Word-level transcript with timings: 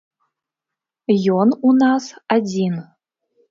Ён 1.37 1.53
у 1.69 1.75
нас 1.83 2.03
адзін. 2.39 2.83